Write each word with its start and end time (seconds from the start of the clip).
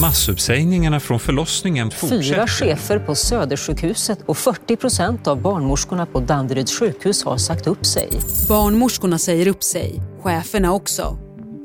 Massuppsägningarna 0.00 1.00
från 1.00 1.20
förlossningen 1.20 1.90
fortsätter. 1.90 2.22
Fyra 2.22 2.46
chefer 2.46 2.98
på 2.98 3.14
Södersjukhuset 3.14 4.18
och 4.26 4.38
40 4.38 4.76
procent 4.76 5.26
av 5.26 5.42
barnmorskorna 5.42 6.06
på 6.06 6.20
Danderyds 6.20 6.78
sjukhus 6.78 7.24
har 7.24 7.36
sagt 7.36 7.66
upp 7.66 7.86
sig. 7.86 8.08
Barnmorskorna 8.48 9.18
säger 9.18 9.48
upp 9.48 9.62
sig, 9.62 10.02
cheferna 10.22 10.72
också. 10.72 11.18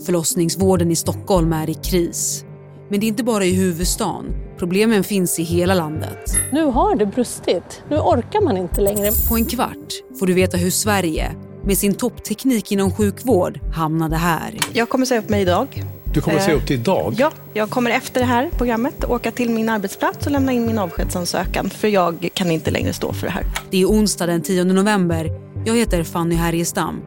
Förlossningsvården 0.05 0.91
i 0.91 0.95
Stockholm 0.95 1.53
är 1.53 1.69
i 1.69 1.73
kris. 1.73 2.45
Men 2.89 2.99
det 2.99 3.05
är 3.05 3.07
inte 3.07 3.23
bara 3.23 3.45
i 3.45 3.53
huvudstaden. 3.53 4.25
Problemen 4.59 5.03
finns 5.03 5.39
i 5.39 5.43
hela 5.43 5.73
landet. 5.73 6.37
Nu 6.51 6.65
har 6.65 6.95
det 6.95 7.05
brustit. 7.05 7.83
Nu 7.89 7.97
orkar 7.97 8.41
man 8.41 8.57
inte 8.57 8.81
längre. 8.81 9.11
På 9.29 9.35
en 9.35 9.45
kvart 9.45 10.17
får 10.19 10.25
du 10.25 10.33
veta 10.33 10.57
hur 10.57 10.71
Sverige, 10.71 11.31
med 11.63 11.77
sin 11.77 11.93
toppteknik 11.93 12.71
inom 12.71 12.91
sjukvård, 12.91 13.59
hamnade 13.75 14.15
här. 14.15 14.57
Jag 14.73 14.89
kommer 14.89 15.05
säga 15.05 15.21
upp 15.21 15.29
mig 15.29 15.41
idag. 15.41 15.83
Du 16.13 16.21
kommer 16.21 16.39
säga 16.39 16.57
upp 16.57 16.67
dig 16.67 16.77
idag? 16.77 17.15
Ja, 17.17 17.31
jag 17.53 17.69
kommer 17.69 17.91
efter 17.91 18.19
det 18.19 18.25
här 18.25 18.49
programmet 18.57 19.03
åka 19.03 19.31
till 19.31 19.49
min 19.49 19.69
arbetsplats 19.69 20.25
och 20.25 20.31
lämna 20.31 20.51
in 20.51 20.65
min 20.65 20.79
avskedsansökan 20.79 21.69
för 21.69 21.87
jag 21.87 22.29
kan 22.33 22.51
inte 22.51 22.71
längre 22.71 22.93
stå 22.93 23.13
för 23.13 23.27
det 23.27 23.33
här. 23.33 23.45
Det 23.69 23.81
är 23.81 23.85
onsdag 23.85 24.25
den 24.25 24.41
10 24.41 24.63
november. 24.63 25.29
Jag 25.65 25.75
heter 25.75 26.03
Fanny 26.03 26.35
Härgestam. 26.35 27.01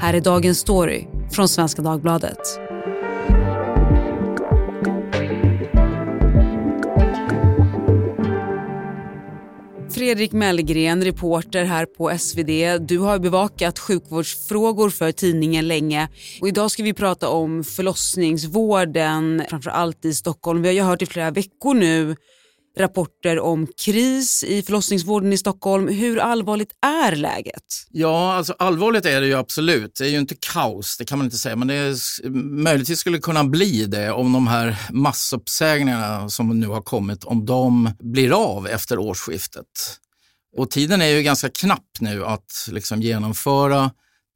Här 0.00 0.14
är 0.14 0.20
dagens 0.20 0.58
story 0.58 1.06
från 1.32 1.48
Svenska 1.48 1.82
Dagbladet. 1.82 2.65
Fredrik 10.06 10.32
Mellgren, 10.32 11.04
reporter 11.04 11.64
här 11.64 11.86
på 11.86 12.18
SvD. 12.18 12.78
Du 12.88 12.98
har 12.98 13.18
bevakat 13.18 13.78
sjukvårdsfrågor 13.78 14.90
för 14.90 15.12
tidningen 15.12 15.68
länge. 15.68 16.08
Och 16.40 16.48
idag 16.48 16.70
ska 16.70 16.82
vi 16.82 16.94
prata 16.94 17.28
om 17.28 17.64
förlossningsvården, 17.64 19.42
framför 19.50 19.70
allt 19.70 20.04
i 20.04 20.14
Stockholm. 20.14 20.62
Vi 20.62 20.68
har 20.68 20.74
ju 20.74 20.80
hört 20.80 21.02
i 21.02 21.06
flera 21.06 21.30
veckor 21.30 21.74
nu 21.74 22.16
rapporter 22.76 23.40
om 23.40 23.66
kris 23.84 24.44
i 24.44 24.62
förlossningsvården 24.62 25.32
i 25.32 25.38
Stockholm. 25.38 25.88
Hur 25.88 26.18
allvarligt 26.18 26.70
är 26.86 27.16
läget? 27.16 27.62
Ja, 27.90 28.34
alltså 28.34 28.54
allvarligt 28.58 29.06
är 29.06 29.20
det 29.20 29.26
ju 29.26 29.34
absolut. 29.34 29.94
Det 29.98 30.04
är 30.04 30.08
ju 30.08 30.18
inte 30.18 30.36
kaos, 30.52 30.96
det 30.96 31.04
kan 31.04 31.18
man 31.18 31.24
inte 31.24 31.38
säga, 31.38 31.56
men 31.56 31.68
det 31.68 31.74
är, 31.74 32.28
möjligtvis 32.62 32.98
skulle 32.98 33.18
kunna 33.18 33.44
bli 33.44 33.86
det 33.86 34.12
om 34.12 34.32
de 34.32 34.46
här 34.46 34.76
massuppsägningarna 34.90 36.28
som 36.28 36.60
nu 36.60 36.66
har 36.66 36.82
kommit, 36.82 37.24
om 37.24 37.46
de 37.46 37.90
blir 37.98 38.32
av 38.32 38.68
efter 38.68 38.98
årsskiftet. 38.98 39.66
Och 40.56 40.70
tiden 40.70 41.02
är 41.02 41.06
ju 41.06 41.22
ganska 41.22 41.48
knapp 41.48 41.90
nu 42.00 42.24
att 42.24 42.68
liksom 42.70 43.02
genomföra 43.02 43.90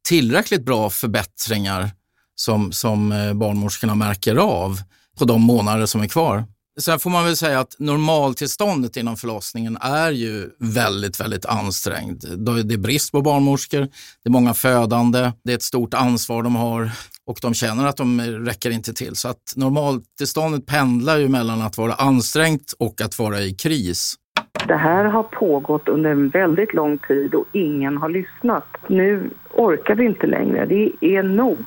tillräckligt 0.07 0.65
bra 0.65 0.89
förbättringar 0.89 1.89
som, 2.35 2.71
som 2.71 3.11
eh, 3.11 3.33
barnmorskorna 3.33 3.95
märker 3.95 4.35
av 4.35 4.81
på 5.17 5.25
de 5.25 5.41
månader 5.41 5.85
som 5.85 6.01
är 6.01 6.07
kvar. 6.07 6.45
Sen 6.79 6.99
får 6.99 7.09
man 7.09 7.25
väl 7.25 7.35
säga 7.35 7.59
att 7.59 7.75
normaltillståndet 7.79 8.97
inom 8.97 9.17
förlossningen 9.17 9.77
är 9.81 10.11
ju 10.11 10.49
väldigt, 10.59 11.19
väldigt 11.19 11.45
ansträngd. 11.45 12.23
Det 12.37 12.73
är 12.73 12.77
brist 12.77 13.11
på 13.11 13.21
barnmorskor, 13.21 13.79
det 13.79 14.29
är 14.29 14.31
många 14.31 14.53
födande, 14.53 15.31
det 15.43 15.51
är 15.51 15.55
ett 15.55 15.61
stort 15.61 15.93
ansvar 15.93 16.43
de 16.43 16.55
har 16.55 16.91
och 17.25 17.39
de 17.41 17.53
känner 17.53 17.85
att 17.85 17.97
de 17.97 18.21
räcker 18.21 18.71
inte 18.71 18.93
till. 18.93 19.15
Så 19.15 19.27
att 19.27 19.53
normaltillståndet 19.55 20.65
pendlar 20.65 21.17
ju 21.17 21.27
mellan 21.27 21.61
att 21.61 21.77
vara 21.77 21.93
ansträngt 21.93 22.73
och 22.79 23.01
att 23.01 23.19
vara 23.19 23.41
i 23.41 23.53
kris. 23.53 24.15
Det 24.67 24.77
här 24.77 25.05
har 25.05 25.23
pågått 25.23 25.87
under 25.87 26.09
en 26.09 26.29
väldigt 26.29 26.73
lång 26.73 26.97
tid 26.97 27.33
och 27.33 27.45
ingen 27.53 27.97
har 27.97 28.09
lyssnat. 28.09 28.67
Nu 28.87 29.29
orkar 29.53 29.95
vi 29.95 30.05
inte 30.05 30.27
längre, 30.27 30.65
det 30.65 31.05
är 31.05 31.23
nog. 31.23 31.57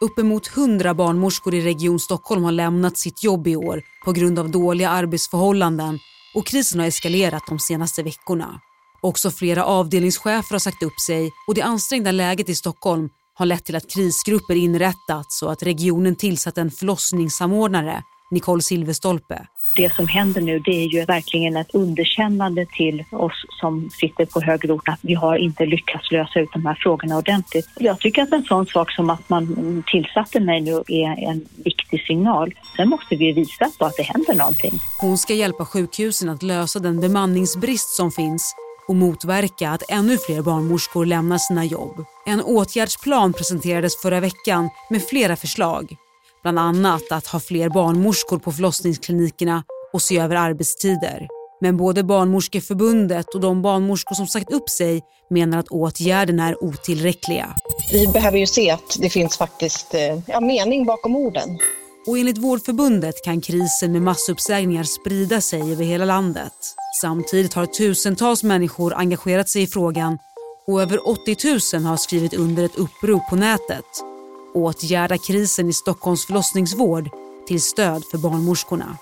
Uppemot 0.00 0.56
100 0.56 0.94
barnmorskor 0.94 1.54
i 1.54 1.60
Region 1.60 2.00
Stockholm 2.00 2.44
har 2.44 2.52
lämnat 2.52 2.98
sitt 2.98 3.24
jobb 3.24 3.46
i 3.46 3.56
år 3.56 3.82
på 4.04 4.12
grund 4.12 4.38
av 4.38 4.50
dåliga 4.50 4.90
arbetsförhållanden 4.90 5.98
och 6.34 6.46
krisen 6.46 6.80
har 6.80 6.86
eskalerat 6.86 7.42
de 7.48 7.58
senaste 7.58 8.02
veckorna. 8.02 8.60
Också 9.02 9.30
flera 9.30 9.64
avdelningschefer 9.64 10.54
har 10.54 10.58
sagt 10.58 10.82
upp 10.82 11.00
sig 11.06 11.30
och 11.48 11.54
det 11.54 11.62
ansträngda 11.62 12.12
läget 12.12 12.48
i 12.48 12.54
Stockholm 12.54 13.08
har 13.34 13.46
lett 13.46 13.64
till 13.64 13.76
att 13.76 13.90
krisgrupper 13.90 14.54
inrättats 14.54 15.42
och 15.42 15.52
att 15.52 15.62
regionen 15.62 16.16
tillsatt 16.16 16.58
en 16.58 16.70
förlossningssamordnare 16.70 18.02
Nicole 18.30 18.62
Silverstolpe. 18.62 19.46
Det 19.76 19.94
som 19.94 20.08
händer 20.08 20.40
nu 20.40 20.58
det 20.58 20.84
är 20.84 20.86
ju 20.86 21.04
verkligen 21.04 21.56
ett 21.56 21.74
underkännande 21.74 22.66
till 22.76 23.04
oss 23.12 23.46
som 23.60 23.90
sitter 23.90 24.26
på 24.26 24.40
högre 24.40 24.72
ort 24.72 24.88
att 24.88 24.98
vi 25.02 25.14
har 25.14 25.36
inte 25.36 25.66
lyckats 25.66 26.10
lösa 26.10 26.40
ut 26.40 26.48
de 26.52 26.66
här 26.66 26.78
frågorna 26.80 27.16
ordentligt. 27.16 27.66
Jag 27.76 28.00
tycker 28.00 28.22
att 28.22 28.32
en 28.32 28.44
sån 28.44 28.66
sak 28.66 28.92
som 28.92 29.10
att 29.10 29.28
man 29.28 29.82
tillsatte 29.86 30.40
mig 30.40 30.60
nu 30.60 30.82
är 30.86 31.28
en 31.30 31.46
viktig 31.64 32.00
signal. 32.06 32.54
Sen 32.76 32.88
måste 32.88 33.16
vi 33.16 33.32
visa 33.32 33.70
på 33.78 33.84
att 33.84 33.96
det 33.96 34.02
händer 34.02 34.34
någonting. 34.34 34.78
Hon 35.00 35.18
ska 35.18 35.34
hjälpa 35.34 35.64
sjukhusen 35.64 36.28
att 36.28 36.42
lösa 36.42 36.78
den 36.78 37.00
bemanningsbrist 37.00 37.88
som 37.88 38.12
finns 38.12 38.54
och 38.88 38.96
motverka 38.96 39.70
att 39.70 39.82
ännu 39.88 40.18
fler 40.18 40.42
barnmorskor 40.42 41.06
lämnar 41.06 41.38
sina 41.38 41.64
jobb. 41.64 42.04
En 42.26 42.40
åtgärdsplan 42.40 43.32
presenterades 43.32 44.02
förra 44.02 44.20
veckan 44.20 44.70
med 44.90 45.02
flera 45.02 45.36
förslag. 45.36 45.96
Bland 46.46 46.58
annat 46.58 47.02
att 47.10 47.26
ha 47.26 47.40
fler 47.40 47.68
barnmorskor 47.68 48.38
på 48.38 48.52
förlossningsklinikerna 48.52 49.64
och 49.92 50.02
se 50.02 50.18
över 50.18 50.36
arbetstider. 50.36 51.28
Men 51.60 51.76
både 51.76 52.04
Barnmorskeförbundet 52.04 53.34
och 53.34 53.40
de 53.40 53.62
barnmorskor 53.62 54.14
som 54.14 54.26
sagt 54.26 54.52
upp 54.52 54.70
sig 54.70 55.02
menar 55.30 55.58
att 55.58 55.68
åtgärderna 55.68 56.48
är 56.48 56.64
otillräckliga. 56.64 57.54
Vi 57.92 58.06
behöver 58.06 58.38
ju 58.38 58.46
se 58.46 58.70
att 58.70 58.96
det 59.00 59.10
finns 59.10 59.36
faktiskt 59.36 59.94
eh, 59.94 60.18
ja, 60.26 60.40
mening 60.40 60.86
bakom 60.86 61.16
orden. 61.16 61.58
Och 62.06 62.18
enligt 62.18 62.38
Vårdförbundet 62.38 63.24
kan 63.24 63.40
krisen 63.40 63.92
med 63.92 64.02
massuppsägningar 64.02 64.84
sprida 64.84 65.40
sig 65.40 65.72
över 65.72 65.84
hela 65.84 66.04
landet. 66.04 66.74
Samtidigt 67.00 67.54
har 67.54 67.66
tusentals 67.66 68.42
människor 68.42 68.94
engagerat 68.94 69.48
sig 69.48 69.62
i 69.62 69.66
frågan 69.66 70.18
och 70.66 70.82
över 70.82 71.08
80 71.08 71.36
000 71.74 71.84
har 71.84 71.96
skrivit 71.96 72.34
under 72.34 72.64
ett 72.64 72.76
upprop 72.76 73.30
på 73.30 73.36
nätet 73.36 74.15
åtgärda 74.56 75.18
krisen 75.18 75.68
i 75.68 75.72
Stockholms 75.72 76.26
förlossningsvård 76.26 77.08
till 77.48 77.62
stöd 77.62 78.02
för 78.10 78.18
barnmorskorna. 78.18 78.98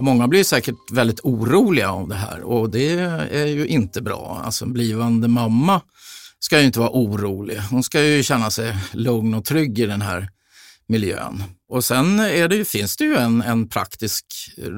Många 0.00 0.28
blir 0.28 0.44
säkert 0.44 0.90
väldigt 0.90 1.20
oroliga 1.22 1.90
av 1.90 2.08
det 2.08 2.14
här 2.14 2.40
och 2.40 2.70
det 2.70 2.92
är 3.30 3.46
ju 3.46 3.66
inte 3.66 4.02
bra. 4.02 4.42
Alltså 4.44 4.64
en 4.64 4.72
blivande 4.72 5.28
mamma 5.28 5.80
ska 6.38 6.60
ju 6.60 6.66
inte 6.66 6.78
vara 6.78 6.90
orolig. 6.90 7.58
Hon 7.70 7.82
ska 7.82 8.02
ju 8.02 8.22
känna 8.22 8.50
sig 8.50 8.76
lugn 8.92 9.34
och 9.34 9.44
trygg 9.44 9.78
i 9.78 9.86
den 9.86 10.02
här 10.02 10.28
miljön. 10.86 11.44
Och 11.68 11.84
sen 11.84 12.20
är 12.20 12.48
det, 12.48 12.64
finns 12.64 12.96
det 12.96 13.04
ju 13.04 13.16
en, 13.16 13.42
en 13.42 13.68
praktisk 13.68 14.26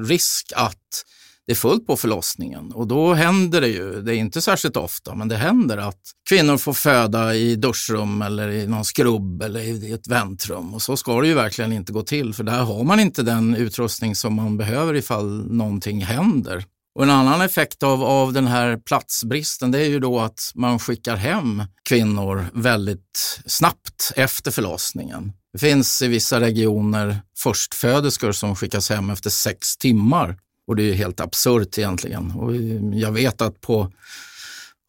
risk 0.07 0.53
att 0.55 1.03
det 1.47 1.53
är 1.53 1.55
fullt 1.55 1.87
på 1.87 1.97
förlossningen 1.97 2.71
och 2.71 2.87
då 2.87 3.13
händer 3.13 3.61
det 3.61 3.67
ju, 3.67 4.01
det 4.01 4.15
är 4.15 4.17
inte 4.17 4.41
särskilt 4.41 4.77
ofta, 4.77 5.15
men 5.15 5.27
det 5.27 5.35
händer 5.35 5.77
att 5.77 6.01
kvinnor 6.29 6.57
får 6.57 6.73
föda 6.73 7.35
i 7.35 7.55
duschrum 7.55 8.21
eller 8.21 8.49
i 8.49 8.67
någon 8.67 8.85
skrubb 8.85 9.41
eller 9.41 9.59
i 9.59 9.91
ett 9.91 10.07
väntrum 10.07 10.73
och 10.73 10.81
så 10.81 10.97
ska 10.97 11.21
det 11.21 11.27
ju 11.27 11.33
verkligen 11.33 11.73
inte 11.73 11.93
gå 11.93 12.01
till 12.01 12.33
för 12.33 12.43
där 12.43 12.63
har 12.63 12.83
man 12.83 12.99
inte 12.99 13.23
den 13.23 13.55
utrustning 13.55 14.15
som 14.15 14.33
man 14.33 14.57
behöver 14.57 14.93
ifall 14.93 15.51
någonting 15.51 16.05
händer. 16.05 16.65
Och 16.95 17.03
en 17.03 17.09
annan 17.09 17.41
effekt 17.41 17.83
av, 17.83 18.03
av 18.03 18.33
den 18.33 18.47
här 18.47 18.77
platsbristen 18.77 19.71
det 19.71 19.79
är 19.79 19.89
ju 19.89 19.99
då 19.99 20.19
att 20.19 20.51
man 20.55 20.79
skickar 20.79 21.15
hem 21.15 21.63
kvinnor 21.89 22.45
väldigt 22.53 23.41
snabbt 23.45 24.11
efter 24.15 24.51
förlossningen. 24.51 25.31
Det 25.53 25.59
finns 25.59 26.01
i 26.01 26.07
vissa 26.07 26.39
regioner 26.39 27.21
förstföderskor 27.37 28.31
som 28.31 28.55
skickas 28.55 28.89
hem 28.89 29.09
efter 29.09 29.29
sex 29.29 29.77
timmar 29.77 30.37
och 30.67 30.75
det 30.75 30.83
är 30.83 30.93
helt 30.93 31.19
absurt 31.19 31.77
egentligen. 31.77 32.31
Och 32.31 32.55
jag 32.99 33.11
vet 33.11 33.41
att 33.41 33.61
på 33.61 33.91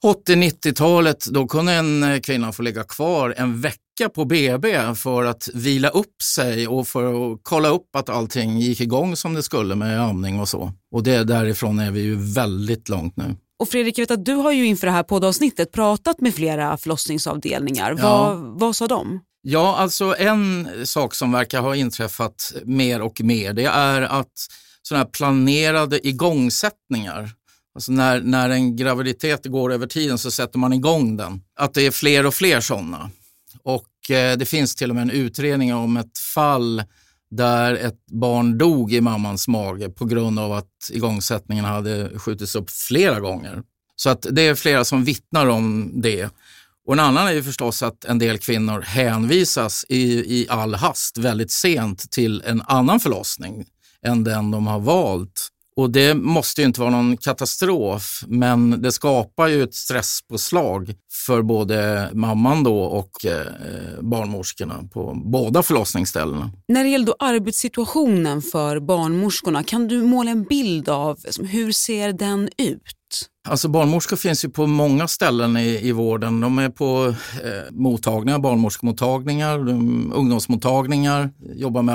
80-90-talet 0.04 1.25
då 1.25 1.47
kunde 1.47 1.72
en 1.72 2.20
kvinna 2.22 2.53
få 2.53 2.62
ligga 2.62 2.82
kvar 2.82 3.34
en 3.37 3.60
vecka 3.60 4.09
på 4.15 4.25
BB 4.25 4.94
för 4.94 5.25
att 5.25 5.48
vila 5.54 5.88
upp 5.88 6.22
sig 6.22 6.69
och 6.69 6.88
för 6.88 7.32
att 7.32 7.41
kolla 7.42 7.69
upp 7.69 7.97
att 7.97 8.09
allting 8.09 8.59
gick 8.59 8.80
igång 8.80 9.16
som 9.16 9.34
det 9.34 9.42
skulle 9.42 9.74
med 9.74 10.01
amning 10.01 10.41
och 10.41 10.48
så. 10.48 10.72
Och 10.95 11.03
det 11.03 11.24
därifrån 11.24 11.78
är 11.78 11.91
vi 11.91 12.01
ju 12.01 12.16
väldigt 12.16 12.89
långt 12.89 13.16
nu. 13.16 13.36
Och 13.59 13.68
Fredrik, 13.68 13.98
jag 13.98 14.03
vet 14.03 14.10
att 14.10 14.24
du 14.24 14.34
har 14.34 14.53
ju 14.53 14.66
inför 14.66 14.86
det 14.86 14.92
här 14.92 15.03
poddavsnittet 15.03 15.72
pratat 15.72 16.21
med 16.21 16.34
flera 16.34 16.77
förlossningsavdelningar. 16.77 17.97
Ja. 17.98 18.34
Vad, 18.34 18.60
vad 18.60 18.77
sa 18.77 18.86
de? 18.86 19.21
Ja, 19.42 19.77
alltså 19.77 20.16
en 20.18 20.68
sak 20.84 21.15
som 21.15 21.33
verkar 21.33 21.60
ha 21.60 21.77
inträffat 21.77 22.53
mer 22.65 23.03
och 23.03 23.21
mer, 23.21 23.53
det 23.53 23.65
är 23.65 24.03
att 24.03 24.33
sådana 24.88 25.04
här 25.04 25.10
planerade 25.10 26.09
igångsättningar. 26.09 27.30
Alltså 27.74 27.92
när, 27.92 28.21
när 28.21 28.50
en 28.50 28.77
graviditet 28.77 29.47
går 29.47 29.72
över 29.72 29.86
tiden 29.86 30.18
så 30.18 30.30
sätter 30.30 30.59
man 30.59 30.72
igång 30.72 31.16
den. 31.16 31.41
Att 31.56 31.74
det 31.74 31.86
är 31.86 31.91
fler 31.91 32.27
och 32.27 32.34
fler 32.34 32.60
sådana. 32.60 33.10
Och 33.62 34.10
eh, 34.10 34.36
det 34.36 34.47
finns 34.47 34.74
till 34.74 34.91
och 34.91 34.97
med 34.97 35.03
en 35.03 35.10
utredning 35.10 35.74
om 35.74 35.97
ett 35.97 36.18
fall 36.34 36.83
där 37.30 37.74
ett 37.74 38.06
barn 38.06 38.59
dog 38.59 38.92
i 38.92 39.00
mammans 39.00 39.48
mage 39.48 39.88
på 39.88 40.04
grund 40.04 40.38
av 40.38 40.53
att 40.53 40.91
igångsättningen 40.92 41.65
hade 41.65 42.18
skjutits 42.18 42.54
upp 42.54 42.71
flera 42.71 43.21
gånger. 43.21 43.62
Så 43.97 44.10
att 44.10 44.27
det 44.30 44.42
är 44.42 44.54
flera 44.54 44.84
som 44.84 45.04
vittnar 45.04 45.47
om 45.47 45.92
det. 45.94 46.30
Och 46.86 46.92
en 46.92 47.00
annan 47.00 47.28
är 47.28 47.32
ju 47.32 47.42
förstås 47.42 47.82
att 47.82 48.04
en 48.04 48.18
del 48.18 48.39
kvinnor 48.39 48.80
hänvisas 48.80 49.84
i, 49.89 50.03
i 50.41 50.47
all 50.48 50.74
hast 50.74 51.18
väldigt 51.18 51.50
sent 51.50 52.10
till 52.10 52.42
en 52.47 52.62
annan 52.66 53.00
förlossning 53.00 53.66
än 54.03 54.25
den 54.25 54.51
de 54.51 54.66
har 54.66 54.81
valt. 54.81 55.51
Och 55.77 55.91
det 55.91 56.15
måste 56.15 56.60
ju 56.60 56.66
inte 56.66 56.81
vara 56.81 56.91
någon 56.91 57.16
katastrof, 57.16 58.25
men 58.27 58.83
det 58.83 58.93
skapar 58.93 59.47
ju 59.47 59.63
ett 59.63 59.75
stresspåslag 59.75 60.95
för 61.27 61.43
både 61.43 62.09
mamman 62.13 62.65
då 62.65 62.78
och 62.81 63.25
eh, 63.25 63.47
barnmorskorna 64.01 64.83
på 64.93 65.22
båda 65.25 65.63
förlossningsställena. 65.63 66.51
När 66.69 66.84
det 66.84 66.91
gäller 66.91 67.15
arbetssituationen 67.19 68.43
för 68.43 68.81
barnmorskorna, 68.81 69.63
kan 69.63 69.89
du 69.89 70.03
måla 70.03 70.31
en 70.31 70.45
bild 70.45 70.89
av 70.89 71.19
hur 71.39 71.72
ser 71.72 72.13
den 72.13 72.49
ut? 72.59 72.83
Alltså 73.49 73.69
barnmorskor 73.69 74.16
finns 74.16 74.45
ju 74.45 74.49
på 74.49 74.66
många 74.66 75.09
ställen 75.09 75.57
i, 75.57 75.89
i 75.89 75.92
vården. 75.92 76.41
De 76.41 76.59
är 76.59 76.69
på 76.69 77.15
eh, 77.45 77.72
mottagningar, 77.72 78.39
barnmorskemottagningar, 78.39 79.59
ungdomsmottagningar, 80.15 81.31
jobbar 81.54 81.83
med 81.83 81.95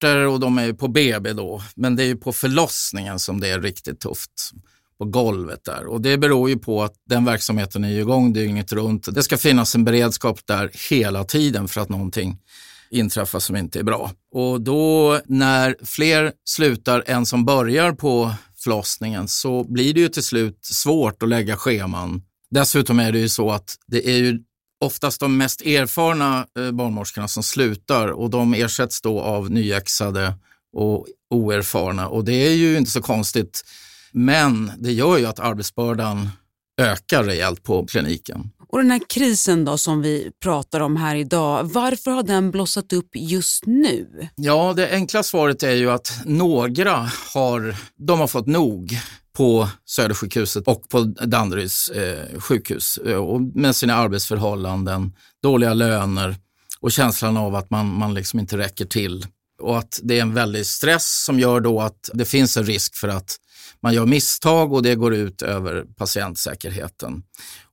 aborter 0.00 0.26
och 0.26 0.40
de 0.40 0.58
är 0.58 0.72
på 0.72 0.88
BB 0.88 1.32
då. 1.32 1.62
Men 1.74 1.96
det 1.96 2.02
är 2.02 2.06
ju 2.06 2.16
på 2.16 2.32
förlossningen 2.32 3.18
som 3.18 3.40
det 3.40 3.48
är 3.48 3.60
riktigt 3.60 4.00
tufft 4.00 4.52
på 4.98 5.04
golvet 5.04 5.64
där. 5.64 5.86
Och 5.86 6.00
det 6.00 6.18
beror 6.18 6.50
ju 6.50 6.58
på 6.58 6.82
att 6.82 6.94
den 7.08 7.24
verksamheten 7.24 7.84
är 7.84 8.00
igång 8.00 8.32
dygnet 8.32 8.72
runt. 8.72 9.14
Det 9.14 9.22
ska 9.22 9.36
finnas 9.36 9.74
en 9.74 9.84
beredskap 9.84 10.46
där 10.46 10.70
hela 10.90 11.24
tiden 11.24 11.68
för 11.68 11.80
att 11.80 11.88
någonting 11.88 12.38
inträffar 12.90 13.38
som 13.38 13.56
inte 13.56 13.78
är 13.78 13.82
bra. 13.82 14.10
Och 14.32 14.60
då 14.60 15.20
när 15.26 15.76
fler 15.84 16.32
slutar 16.44 17.04
än 17.06 17.26
som 17.26 17.44
börjar 17.44 17.92
på 17.92 18.32
förlossningen 18.56 19.28
så 19.28 19.64
blir 19.64 19.94
det 19.94 20.00
ju 20.00 20.08
till 20.08 20.22
slut 20.22 20.58
svårt 20.62 21.22
att 21.22 21.28
lägga 21.28 21.56
scheman. 21.56 22.22
Dessutom 22.50 23.00
är 23.00 23.12
det 23.12 23.18
ju 23.18 23.28
så 23.28 23.50
att 23.50 23.76
det 23.86 24.08
är 24.08 24.18
ju 24.18 24.38
oftast 24.80 25.20
de 25.20 25.36
mest 25.36 25.60
erfarna 25.60 26.46
eh, 26.58 26.70
barnmorskorna 26.70 27.28
som 27.28 27.42
slutar 27.42 28.08
och 28.08 28.30
de 28.30 28.54
ersätts 28.54 29.00
då 29.00 29.20
av 29.20 29.50
nyexade 29.50 30.34
och 30.72 31.06
oerfarna 31.30 32.08
och 32.08 32.24
det 32.24 32.32
är 32.32 32.54
ju 32.54 32.76
inte 32.76 32.90
så 32.90 33.02
konstigt. 33.02 33.64
Men 34.12 34.72
det 34.78 34.92
gör 34.92 35.18
ju 35.18 35.26
att 35.26 35.40
arbetsbördan 35.40 36.28
ökar 36.80 37.24
rejält 37.24 37.62
på 37.62 37.86
kliniken. 37.86 38.50
Och 38.68 38.78
den 38.78 38.90
här 38.90 39.00
krisen 39.08 39.64
då 39.64 39.78
som 39.78 40.02
vi 40.02 40.30
pratar 40.42 40.80
om 40.80 40.96
här 40.96 41.16
idag, 41.16 41.64
varför 41.64 42.10
har 42.10 42.22
den 42.22 42.50
blossat 42.50 42.92
upp 42.92 43.08
just 43.14 43.66
nu? 43.66 44.28
Ja, 44.36 44.72
det 44.76 44.90
enkla 44.90 45.22
svaret 45.22 45.62
är 45.62 45.74
ju 45.74 45.90
att 45.90 46.12
några 46.24 47.10
har, 47.34 47.76
de 47.96 48.20
har 48.20 48.26
fått 48.26 48.46
nog 48.46 48.98
på 49.36 49.68
Södersjukhuset 49.84 50.68
och 50.68 50.88
på 50.88 51.00
Danderyds 51.00 51.88
eh, 51.88 52.40
sjukhus 52.40 52.98
eh, 53.06 53.16
och 53.16 53.40
med 53.40 53.76
sina 53.76 53.94
arbetsförhållanden, 53.94 55.12
dåliga 55.42 55.74
löner 55.74 56.36
och 56.80 56.92
känslan 56.92 57.36
av 57.36 57.54
att 57.54 57.70
man, 57.70 57.86
man 57.86 58.14
liksom 58.14 58.40
inte 58.40 58.58
räcker 58.58 58.84
till. 58.84 59.26
Och 59.60 59.78
att 59.78 60.00
det 60.02 60.18
är 60.18 60.22
en 60.22 60.34
väldig 60.34 60.66
stress 60.66 61.24
som 61.24 61.38
gör 61.38 61.60
då 61.60 61.80
att 61.80 62.10
det 62.14 62.24
finns 62.24 62.56
en 62.56 62.64
risk 62.64 62.94
för 62.96 63.08
att 63.08 63.36
man 63.82 63.94
gör 63.94 64.06
misstag 64.06 64.72
och 64.72 64.82
det 64.82 64.94
går 64.94 65.14
ut 65.14 65.42
över 65.42 65.84
patientsäkerheten. 65.96 67.22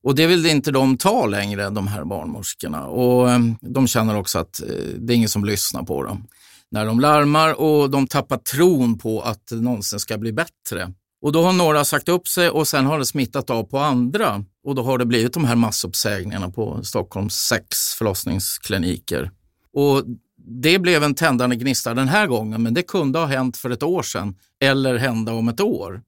Och 0.02 0.14
det 0.14 0.26
vill 0.26 0.46
inte 0.46 0.70
de 0.70 0.96
ta 0.96 1.26
längre, 1.26 1.70
de 1.70 1.86
här 1.86 2.04
barnmorskorna. 2.04 2.86
Och 2.86 3.30
eh, 3.30 3.40
de 3.60 3.86
känner 3.86 4.16
också 4.16 4.38
att 4.38 4.60
eh, 4.60 4.66
det 4.98 5.12
är 5.12 5.16
ingen 5.16 5.28
som 5.28 5.44
lyssnar 5.44 5.82
på 5.82 6.02
dem. 6.02 6.26
När 6.70 6.86
de 6.86 7.00
larmar 7.00 7.60
och 7.60 7.90
de 7.90 8.06
tappar 8.06 8.36
tron 8.36 8.98
på 8.98 9.22
att 9.22 9.46
det 9.46 9.56
någonsin 9.56 10.00
ska 10.00 10.18
bli 10.18 10.32
bättre. 10.32 10.92
Och 11.22 11.32
då 11.32 11.42
har 11.42 11.52
några 11.52 11.84
sagt 11.84 12.08
upp 12.08 12.28
sig 12.28 12.50
och 12.50 12.68
sen 12.68 12.86
har 12.86 12.98
det 12.98 13.06
smittat 13.06 13.50
av 13.50 13.64
på 13.64 13.78
andra. 13.78 14.44
Och 14.64 14.74
då 14.74 14.82
har 14.82 14.98
det 14.98 15.06
blivit 15.06 15.32
de 15.32 15.44
här 15.44 15.56
massuppsägningarna 15.56 16.50
på 16.50 16.84
Stockholms 16.84 17.34
sex 17.34 17.94
förlossningskliniker. 17.98 19.30
Och 19.72 20.04
det 20.48 20.78
blev 20.78 21.02
en 21.02 21.14
tändande 21.14 21.56
gnista 21.56 21.94
den 21.94 22.08
här 22.08 22.26
gången, 22.26 22.62
men 22.62 22.74
det 22.74 22.82
kunde 22.82 23.18
ha 23.18 23.26
hänt 23.26 23.56
för 23.56 23.70
ett 23.70 23.82
år 23.82 24.02
sedan 24.02 24.36
eller 24.60 24.96
hända 24.96 25.32
om 25.32 25.48
ett 25.48 25.60
år. 25.60 26.02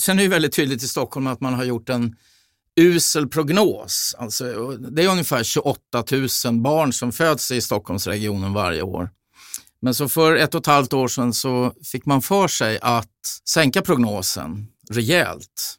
Sen 0.00 0.18
är 0.18 0.22
det 0.22 0.28
väldigt 0.28 0.52
tydligt 0.52 0.82
i 0.82 0.88
Stockholm 0.88 1.26
att 1.26 1.40
man 1.40 1.54
har 1.54 1.64
gjort 1.64 1.88
en 1.88 2.16
usel 2.76 3.28
prognos. 3.28 4.14
Alltså, 4.18 4.68
det 4.76 5.04
är 5.04 5.08
ungefär 5.08 5.42
28 5.42 6.04
000 6.44 6.60
barn 6.60 6.92
som 6.92 7.12
föds 7.12 7.50
i 7.50 7.60
Stockholmsregionen 7.60 8.52
varje 8.52 8.82
år. 8.82 9.10
Men 9.80 9.94
så 9.94 10.08
för 10.08 10.36
ett 10.36 10.54
och 10.54 10.60
ett 10.60 10.66
halvt 10.66 10.92
år 10.92 11.08
sedan 11.08 11.32
så 11.32 11.72
fick 11.92 12.06
man 12.06 12.22
för 12.22 12.48
sig 12.48 12.78
att 12.82 13.08
sänka 13.48 13.82
prognosen 13.82 14.66
rejält. 14.90 15.78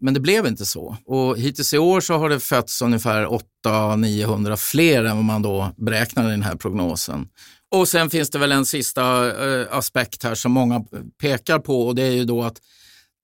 Men 0.00 0.14
det 0.14 0.20
blev 0.20 0.46
inte 0.46 0.66
så. 0.66 0.96
Och 1.04 1.38
hittills 1.38 1.74
i 1.74 1.78
år 1.78 2.00
så 2.00 2.18
har 2.18 2.28
det 2.28 2.40
fötts 2.40 2.82
ungefär 2.82 3.26
800-900 3.66 4.56
fler 4.56 5.04
än 5.04 5.16
vad 5.16 5.24
man 5.24 5.42
då 5.42 5.72
beräknade 5.76 6.28
i 6.28 6.30
den 6.30 6.42
här 6.42 6.56
prognosen. 6.56 7.28
Och 7.70 7.88
sen 7.88 8.10
finns 8.10 8.30
det 8.30 8.38
väl 8.38 8.52
en 8.52 8.66
sista 8.66 9.26
eh, 9.46 9.66
aspekt 9.70 10.22
här 10.22 10.34
som 10.34 10.52
många 10.52 10.84
pekar 11.20 11.58
på 11.58 11.86
och 11.86 11.94
det 11.94 12.02
är 12.02 12.12
ju 12.12 12.24
då 12.24 12.42
att 12.42 12.60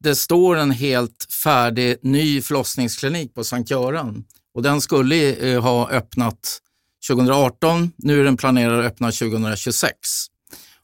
det 0.05 0.17
står 0.17 0.57
en 0.57 0.71
helt 0.71 1.27
färdig 1.45 1.97
ny 2.03 2.43
förlossningsklinik 2.43 3.35
på 3.35 3.45
Sankt 3.45 3.71
Göran 3.71 4.25
och 4.55 4.63
den 4.63 4.81
skulle 4.81 5.35
eh, 5.35 5.63
ha 5.63 5.91
öppnat 5.91 6.61
2018. 7.09 7.93
Nu 7.97 8.21
är 8.21 8.25
den 8.25 8.37
planerad 8.37 8.81
att 8.81 8.87
öppna 8.87 9.11
2026. 9.11 9.97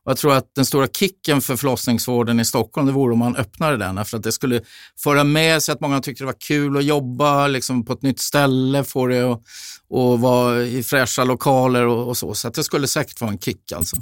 Och 0.05 0.11
jag 0.11 0.19
tror 0.19 0.35
att 0.35 0.55
den 0.55 0.65
stora 0.65 0.87
kicken 0.87 1.41
för 1.41 1.57
förlossningsvården 1.57 2.41
i 2.41 2.45
Stockholm 2.45 2.87
det 2.87 2.93
vore 2.93 3.13
om 3.13 3.19
man 3.19 3.37
öppnade 3.37 3.77
den, 3.77 4.05
för 4.05 4.17
att 4.17 4.23
det 4.23 4.33
skulle 4.33 4.61
föra 4.99 5.25
med 5.25 5.63
sig 5.63 5.73
att 5.73 5.81
många 5.81 6.01
tyckte 6.01 6.23
det 6.23 6.27
var 6.27 6.41
kul 6.49 6.77
att 6.77 6.85
jobba 6.85 7.47
liksom, 7.47 7.85
på 7.85 7.93
ett 7.93 8.03
nytt 8.03 8.21
ställe, 8.21 8.85
få 8.85 9.07
det 9.07 9.23
att 9.23 9.43
och 9.91 10.21
vara 10.21 10.63
i 10.63 10.83
fräscha 10.83 11.25
lokaler 11.25 11.87
och, 11.87 12.09
och 12.09 12.17
så. 12.17 12.35
Så 12.35 12.49
att 12.49 12.55
det 12.55 12.65
skulle 12.65 12.87
säkert 12.87 13.21
vara 13.21 13.31
en 13.31 13.39
kick 13.39 13.73
alltså. 13.73 13.97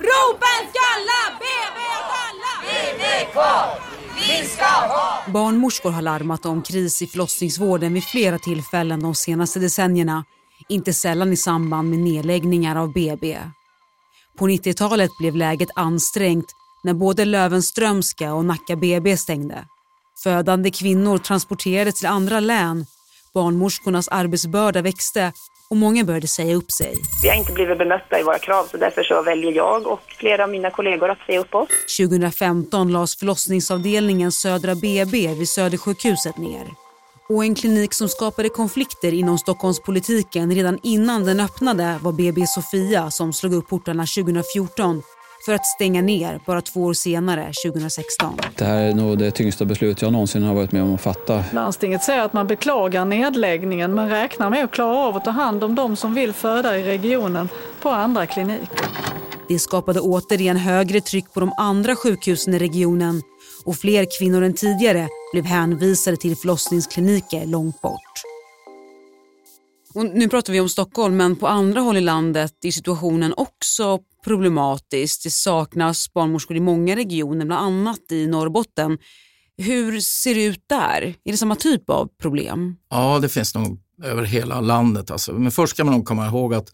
Ropa 0.00 0.46
en 0.60 0.68
skalla, 0.70 1.38
BB 1.38 1.80
åt 1.98 2.10
alla! 2.26 2.52
BB 2.68 3.32
kvar! 3.32 3.78
Vi 4.16 4.48
ska 4.48 4.64
ha! 4.64 5.24
Barnmorskor 5.32 5.90
har 5.90 6.02
larmat 6.02 6.46
om 6.46 6.62
kris 6.62 7.02
i 7.02 7.06
förlossningsvården 7.06 7.94
vid 7.94 8.04
flera 8.04 8.38
tillfällen 8.38 9.02
de 9.02 9.14
senaste 9.14 9.58
decennierna. 9.58 10.24
Inte 10.68 10.92
sällan 10.92 11.32
i 11.32 11.36
samband 11.36 11.90
med 11.90 11.98
nedläggningar 11.98 12.76
av 12.76 12.92
BB. 12.92 13.38
På 14.38 14.46
90-talet 14.46 15.10
blev 15.18 15.36
läget 15.36 15.68
ansträngt 15.74 16.46
när 16.84 16.94
både 16.94 17.24
Lövenströmska 17.24 18.34
och 18.34 18.44
Nacka 18.44 18.76
BB 18.76 19.16
stängde. 19.16 19.64
Födande 20.22 20.70
kvinnor 20.70 21.18
transporterades 21.18 21.94
till 21.94 22.06
andra 22.06 22.40
län. 22.40 22.86
Barnmorskornas 23.34 24.08
arbetsbörda 24.08 24.82
växte 24.82 25.32
och 25.70 25.76
många 25.76 26.04
började 26.04 26.28
säga 26.28 26.54
upp 26.54 26.72
sig. 26.72 26.96
Vi 27.22 27.28
har 27.28 27.36
inte 27.36 27.52
blivit 27.52 27.78
bemötta 27.78 28.20
i 28.20 28.22
våra 28.22 28.38
krav 28.38 28.64
så 28.70 28.76
därför 28.76 29.02
så 29.02 29.22
väljer 29.22 29.52
jag 29.52 29.86
och 29.86 30.00
flera 30.18 30.44
av 30.44 30.50
mina 30.50 30.70
kollegor 30.70 31.10
att 31.10 31.26
säga 31.26 31.40
upp 31.40 31.54
oss. 31.54 31.68
2015 31.98 32.92
lades 32.92 33.16
förlossningsavdelningen 33.16 34.32
Södra 34.32 34.74
BB 34.74 35.34
vid 35.34 35.48
Södersjukhuset 35.48 36.36
ner 36.38 36.83
och 37.28 37.44
en 37.44 37.54
klinik 37.54 37.94
som 37.94 38.08
skapade 38.08 38.48
konflikter 38.48 39.14
inom 39.14 39.38
Stockholmspolitiken 39.38 40.54
redan 40.54 40.78
innan 40.82 41.24
den 41.24 41.40
öppnade 41.40 41.98
var 42.02 42.12
BB 42.12 42.46
Sofia 42.46 43.10
som 43.10 43.32
slog 43.32 43.54
upp 43.54 43.68
portarna 43.68 44.06
2014 44.06 45.02
för 45.44 45.54
att 45.54 45.66
stänga 45.66 46.02
ner 46.02 46.40
bara 46.46 46.60
två 46.60 46.84
år 46.84 46.92
senare, 46.92 47.52
2016. 47.66 48.38
Det 48.58 48.64
här 48.64 48.82
är 48.82 48.94
nog 48.94 49.18
det 49.18 49.30
tyngsta 49.30 49.64
beslut 49.64 50.02
jag 50.02 50.12
någonsin 50.12 50.42
har 50.42 50.54
varit 50.54 50.72
med 50.72 50.82
om 50.82 50.94
att 50.94 51.00
fatta. 51.00 51.44
Landstinget 51.52 52.02
säger 52.02 52.22
att 52.22 52.32
man 52.32 52.46
beklagar 52.46 53.04
nedläggningen 53.04 53.94
men 53.94 54.08
räknar 54.08 54.50
med 54.50 54.64
att 54.64 54.70
klara 54.70 54.96
av 54.96 55.16
att 55.16 55.24
ta 55.24 55.30
hand 55.30 55.64
om 55.64 55.74
de 55.74 55.96
som 55.96 56.14
vill 56.14 56.32
föda 56.32 56.78
i 56.78 56.82
regionen 56.82 57.48
på 57.82 57.88
andra 57.90 58.26
kliniker. 58.26 58.86
Det 59.48 59.58
skapade 59.58 60.00
återigen 60.00 60.56
högre 60.56 61.00
tryck 61.00 61.32
på 61.32 61.40
de 61.40 61.52
andra 61.58 61.96
sjukhusen 61.96 62.54
i 62.54 62.58
regionen 62.58 63.22
och 63.64 63.76
fler 63.76 64.06
kvinnor 64.18 64.42
än 64.42 64.54
tidigare 64.54 65.08
blev 65.34 65.44
hänvisade 65.44 66.16
till 66.16 66.36
förlossningskliniker 66.36 67.46
långt 67.46 67.82
bort. 67.82 68.22
Och 69.94 70.04
nu 70.04 70.28
pratar 70.28 70.52
vi 70.52 70.60
om 70.60 70.68
Stockholm, 70.68 71.16
men 71.16 71.36
på 71.36 71.48
andra 71.48 71.80
håll 71.80 71.96
i 71.96 72.00
landet 72.00 72.52
är 72.64 72.70
situationen 72.70 73.34
också 73.36 73.98
problematisk. 74.24 75.22
Det 75.24 75.30
saknas 75.30 76.12
barnmorskor 76.12 76.56
i 76.56 76.60
många 76.60 76.96
regioner, 76.96 77.46
bland 77.46 77.66
annat 77.66 78.12
i 78.12 78.26
Norrbotten. 78.26 78.98
Hur 79.56 80.00
ser 80.00 80.34
det 80.34 80.44
ut 80.44 80.64
där? 80.66 81.02
Är 81.24 81.32
det 81.32 81.36
samma 81.36 81.56
typ 81.56 81.90
av 81.90 82.08
problem? 82.22 82.76
Ja, 82.90 83.18
det 83.18 83.28
finns 83.28 83.54
nog 83.54 83.80
över 84.02 84.22
hela 84.22 84.60
landet. 84.60 85.10
Alltså. 85.10 85.32
Men 85.32 85.52
först 85.52 85.74
ska 85.74 85.84
man 85.84 85.94
nog 85.94 86.04
komma 86.04 86.26
ihåg 86.26 86.54
att 86.54 86.68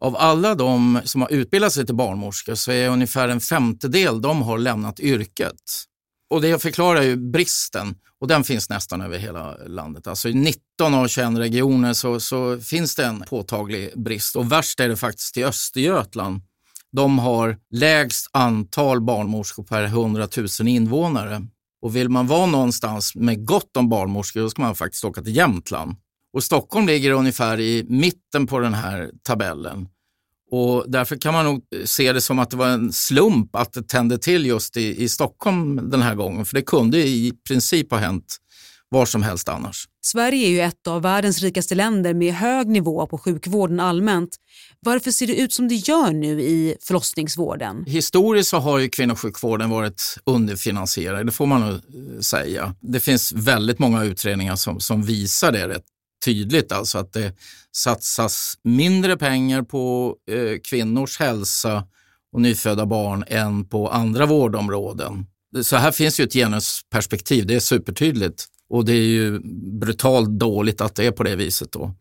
av 0.00 0.16
alla 0.16 0.54
de 0.54 1.00
som 1.04 1.22
har 1.22 1.32
utbildat 1.32 1.72
sig 1.72 1.86
till 1.86 1.94
barnmorskor 1.94 2.54
så 2.54 2.72
är 2.72 2.88
ungefär 2.88 3.28
en 3.28 3.40
femtedel 3.40 4.20
de 4.20 4.42
har 4.42 4.58
lämnat 4.58 5.00
yrket. 5.00 5.87
Och 6.30 6.40
det 6.40 6.62
förklarar 6.62 7.02
ju 7.02 7.16
bristen 7.16 7.94
och 8.20 8.28
den 8.28 8.44
finns 8.44 8.70
nästan 8.70 9.00
över 9.00 9.18
hela 9.18 9.56
landet. 9.66 10.06
Alltså 10.06 10.28
i 10.28 10.34
19 10.34 10.94
av 10.94 11.08
21 11.08 11.38
regioner 11.38 11.92
så, 11.92 12.20
så 12.20 12.60
finns 12.60 12.94
det 12.94 13.04
en 13.04 13.20
påtaglig 13.20 13.92
brist 13.96 14.36
och 14.36 14.52
värst 14.52 14.80
är 14.80 14.88
det 14.88 14.96
faktiskt 14.96 15.36
i 15.36 15.44
Östergötland. 15.44 16.40
De 16.92 17.18
har 17.18 17.56
lägst 17.70 18.30
antal 18.32 19.00
barnmorskor 19.00 19.62
per 19.62 19.84
100 19.84 20.28
000 20.36 20.68
invånare. 20.68 21.46
Och 21.82 21.96
vill 21.96 22.08
man 22.08 22.26
vara 22.26 22.46
någonstans 22.46 23.14
med 23.14 23.46
gott 23.46 23.76
om 23.76 23.88
barnmorskor 23.88 24.40
då 24.40 24.50
ska 24.50 24.62
man 24.62 24.74
faktiskt 24.74 25.04
åka 25.04 25.22
till 25.22 25.36
Jämtland. 25.36 25.96
Och 26.32 26.44
Stockholm 26.44 26.86
ligger 26.86 27.10
ungefär 27.10 27.60
i 27.60 27.86
mitten 27.88 28.46
på 28.46 28.58
den 28.58 28.74
här 28.74 29.10
tabellen. 29.22 29.88
Och 30.50 30.84
därför 30.88 31.16
kan 31.16 31.34
man 31.34 31.44
nog 31.44 31.62
se 31.84 32.12
det 32.12 32.20
som 32.20 32.38
att 32.38 32.50
det 32.50 32.56
var 32.56 32.68
en 32.68 32.92
slump 32.92 33.56
att 33.56 33.72
det 33.72 33.88
tände 33.88 34.18
till 34.18 34.46
just 34.46 34.76
i, 34.76 35.02
i 35.02 35.08
Stockholm 35.08 35.90
den 35.90 36.02
här 36.02 36.14
gången. 36.14 36.44
För 36.44 36.54
det 36.54 36.62
kunde 36.62 36.98
i 36.98 37.32
princip 37.48 37.90
ha 37.90 37.98
hänt 37.98 38.36
var 38.90 39.06
som 39.06 39.22
helst 39.22 39.48
annars. 39.48 39.88
Sverige 40.04 40.46
är 40.46 40.50
ju 40.50 40.60
ett 40.60 40.86
av 40.86 41.02
världens 41.02 41.42
rikaste 41.42 41.74
länder 41.74 42.14
med 42.14 42.34
hög 42.34 42.66
nivå 42.66 43.06
på 43.06 43.18
sjukvården 43.18 43.80
allmänt. 43.80 44.30
Varför 44.80 45.10
ser 45.10 45.26
det 45.26 45.36
ut 45.40 45.52
som 45.52 45.68
det 45.68 45.74
gör 45.74 46.12
nu 46.12 46.40
i 46.40 46.76
förlossningsvården? 46.80 47.84
Historiskt 47.86 48.50
så 48.50 48.58
har 48.58 48.78
ju 48.78 48.88
kvinnosjukvården 48.88 49.70
varit 49.70 50.18
underfinansierad, 50.24 51.26
det 51.26 51.32
får 51.32 51.46
man 51.46 51.60
nog 51.60 51.80
säga. 52.24 52.74
Det 52.80 53.00
finns 53.00 53.32
väldigt 53.32 53.78
många 53.78 54.04
utredningar 54.04 54.56
som, 54.56 54.80
som 54.80 55.02
visar 55.02 55.52
det 55.52 55.68
rätt 55.68 55.84
tydligt, 56.28 56.72
alltså 56.72 56.98
att 56.98 57.12
det 57.12 57.32
satsas 57.72 58.54
mindre 58.64 59.16
pengar 59.16 59.62
på 59.62 60.14
eh, 60.30 60.60
kvinnors 60.64 61.18
hälsa 61.18 61.84
och 62.32 62.40
nyfödda 62.40 62.86
barn 62.86 63.24
än 63.26 63.64
på 63.64 63.88
andra 63.88 64.26
vårdområden. 64.26 65.26
Så 65.62 65.76
här 65.76 65.90
finns 65.90 66.20
ju 66.20 66.24
ett 66.24 66.32
genusperspektiv, 66.32 67.46
det 67.46 67.54
är 67.54 67.60
supertydligt. 67.60 68.44
Och 68.70 68.84
det 68.84 68.92
är 68.92 69.06
ju 69.06 69.40
brutalt 69.80 70.28
dåligt 70.28 70.80
att 70.80 70.94
det 70.94 71.06
är 71.06 71.10
på 71.10 71.22
det 71.22 71.36
viset 71.36 71.72
då. 71.72 71.94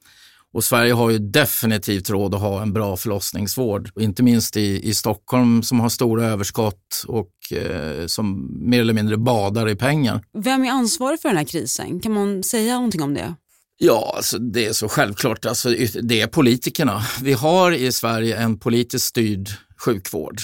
Och 0.53 0.63
Sverige 0.63 0.93
har 0.93 1.09
ju 1.09 1.19
definitivt 1.19 2.09
råd 2.09 2.35
att 2.35 2.41
ha 2.41 2.61
en 2.61 2.73
bra 2.73 2.97
förlossningsvård. 2.97 3.91
Inte 3.99 4.23
minst 4.23 4.57
i, 4.57 4.89
i 4.89 4.93
Stockholm 4.93 5.63
som 5.63 5.79
har 5.79 5.89
stora 5.89 6.25
överskott 6.25 7.03
och 7.07 7.31
eh, 7.51 8.05
som 8.05 8.49
mer 8.69 8.81
eller 8.81 8.93
mindre 8.93 9.17
badar 9.17 9.69
i 9.69 9.75
pengar. 9.75 10.23
Vem 10.33 10.63
är 10.63 10.71
ansvarig 10.71 11.21
för 11.21 11.29
den 11.29 11.37
här 11.37 11.45
krisen? 11.45 11.99
Kan 11.99 12.11
man 12.11 12.43
säga 12.43 12.75
någonting 12.75 13.01
om 13.01 13.13
det? 13.13 13.35
Ja, 13.77 14.13
alltså 14.15 14.39
det 14.39 14.65
är 14.65 14.73
så 14.73 14.89
självklart. 14.89 15.45
Alltså, 15.45 15.69
det 16.01 16.21
är 16.21 16.27
politikerna. 16.27 17.01
Vi 17.21 17.33
har 17.33 17.71
i 17.71 17.91
Sverige 17.91 18.37
en 18.37 18.59
politiskt 18.59 19.05
styrd 19.05 19.49
sjukvård 19.77 20.41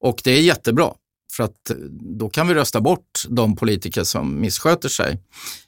och 0.00 0.20
det 0.24 0.30
är 0.30 0.40
jättebra. 0.40 0.92
För 1.32 1.44
att 1.44 1.70
eh, 1.70 1.76
då 2.18 2.28
kan 2.28 2.48
vi 2.48 2.54
rösta 2.54 2.80
bort 2.80 3.22
de 3.28 3.56
politiker 3.56 4.04
som 4.04 4.40
missköter 4.40 4.88
sig 4.88 5.22